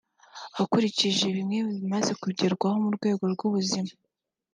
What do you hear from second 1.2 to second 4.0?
bimwe mu bimaze kugerwaho mu rwego rw’ubuzima